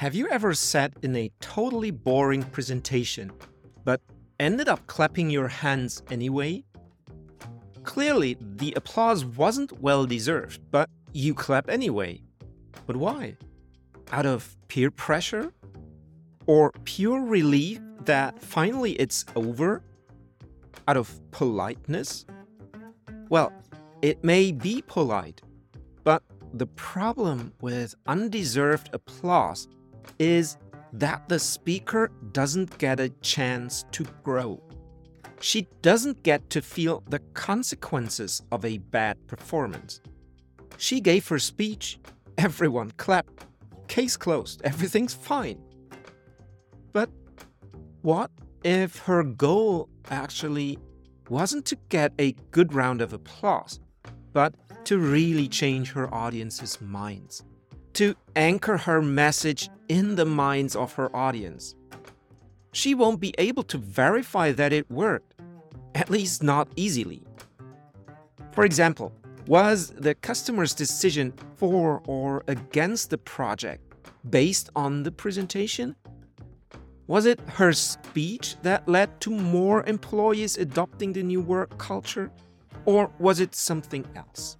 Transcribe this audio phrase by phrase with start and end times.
[0.00, 3.30] Have you ever sat in a totally boring presentation,
[3.84, 4.00] but
[4.38, 6.64] ended up clapping your hands anyway?
[7.82, 12.22] Clearly, the applause wasn't well deserved, but you clap anyway.
[12.86, 13.36] But why?
[14.10, 15.52] Out of peer pressure?
[16.46, 19.82] Or pure relief that finally it's over?
[20.88, 22.24] Out of politeness?
[23.28, 23.52] Well,
[24.00, 25.42] it may be polite,
[26.04, 26.22] but
[26.54, 29.68] the problem with undeserved applause
[30.18, 30.56] is
[30.92, 34.60] that the speaker doesn't get a chance to grow.
[35.40, 40.00] She doesn't get to feel the consequences of a bad performance.
[40.76, 41.98] She gave her speech,
[42.36, 43.44] everyone clapped,
[43.88, 45.60] case closed, everything's fine.
[46.92, 47.10] But
[48.02, 48.30] what
[48.64, 50.78] if her goal actually
[51.28, 53.80] wasn't to get a good round of applause,
[54.32, 54.54] but
[54.84, 57.44] to really change her audience's minds?
[58.00, 61.74] To anchor her message in the minds of her audience.
[62.72, 65.34] She won't be able to verify that it worked,
[65.94, 67.22] at least not easily.
[68.52, 69.12] For example,
[69.46, 73.82] was the customer's decision for or against the project
[74.30, 75.94] based on the presentation?
[77.06, 82.30] Was it her speech that led to more employees adopting the new work culture?
[82.86, 84.56] Or was it something else?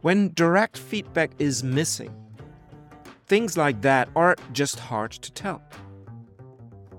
[0.00, 2.12] When direct feedback is missing,
[3.34, 5.60] Things like that are just hard to tell.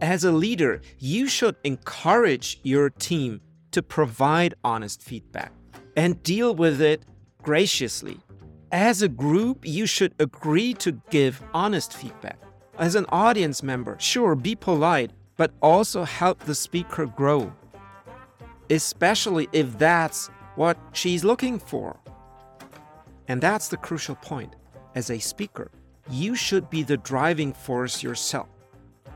[0.01, 3.39] As a leader, you should encourage your team
[3.71, 5.53] to provide honest feedback
[5.95, 7.03] and deal with it
[7.41, 8.17] graciously.
[8.73, 12.41] As a group, you should agree to give honest feedback.
[12.77, 17.49] As an audience member, sure, be polite, but also help the speaker grow.
[18.69, 20.27] Especially if that's
[20.57, 21.97] what she's looking for.
[23.29, 24.57] And that's the crucial point
[24.95, 25.71] as a speaker
[26.09, 28.47] you should be the driving force yourself.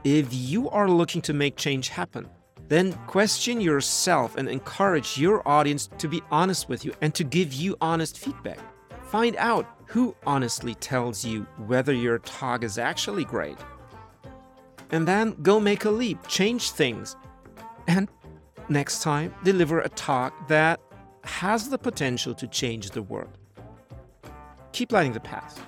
[0.03, 2.27] If you are looking to make change happen,
[2.67, 7.51] then question yourself and encourage your audience to be honest with you and to give
[7.51, 8.59] you honest feedback.
[9.05, 13.57] Find out who honestly tells you whether your talk is actually great.
[14.91, 17.15] And then go make a leap, change things,
[17.87, 18.07] and
[18.69, 20.79] next time deliver a talk that
[21.23, 23.37] has the potential to change the world.
[24.71, 25.59] Keep lighting the path.